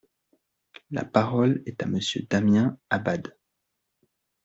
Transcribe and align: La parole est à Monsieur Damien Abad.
La 0.89 1.05
parole 1.05 1.61
est 1.67 1.83
à 1.83 1.85
Monsieur 1.85 2.23
Damien 2.27 2.75
Abad. 2.89 3.37